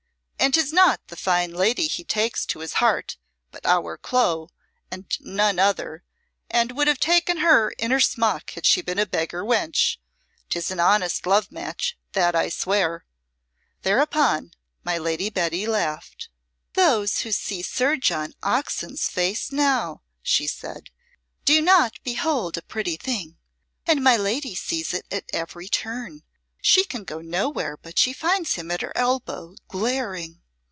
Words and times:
And 0.43 0.55
'tis 0.55 0.73
not 0.73 0.99
the 1.09 1.15
fine 1.15 1.53
lady 1.53 1.85
he 1.87 2.03
takes 2.03 2.47
to 2.47 2.59
his 2.61 2.73
heart, 2.81 3.15
but 3.51 3.63
our 3.63 3.95
Clo, 3.95 4.49
and 4.89 5.05
none 5.19 5.59
other, 5.59 6.03
and 6.49 6.71
would 6.71 6.87
have 6.87 6.99
taken 6.99 7.37
her 7.37 7.69
in 7.77 7.91
her 7.91 7.99
smock 7.99 8.49
had 8.55 8.65
she 8.65 8.81
been 8.81 8.97
a 8.97 9.05
beggar 9.05 9.43
wench. 9.45 9.97
'Tis 10.49 10.71
an 10.71 10.79
honest 10.79 11.27
love 11.27 11.51
match, 11.51 11.95
that 12.13 12.33
I 12.35 12.49
swear!" 12.49 13.05
Thereupon 13.83 14.49
my 14.83 14.97
Lady 14.97 15.29
Betty 15.29 15.67
laughed. 15.67 16.27
"Those 16.73 17.19
who 17.19 17.31
see 17.31 17.61
Sir 17.61 17.95
John 17.95 18.33
Oxon's 18.41 19.07
face 19.07 19.51
now," 19.51 20.01
she 20.23 20.47
said, 20.47 20.89
"do 21.45 21.61
not 21.61 21.99
behold 22.03 22.57
a 22.57 22.63
pretty 22.63 22.97
thing. 22.97 23.37
And 23.85 24.03
my 24.03 24.17
lady 24.17 24.55
sees 24.55 24.91
it 24.95 25.05
at 25.11 25.25
every 25.31 25.69
turn. 25.69 26.23
She 26.63 26.83
can 26.83 27.05
go 27.05 27.21
nowhere 27.21 27.75
but 27.75 27.97
she 27.97 28.13
finds 28.13 28.53
him 28.53 28.69
at 28.69 28.81
her 28.81 28.93
elbow 28.95 29.55
glaring." 29.67 30.43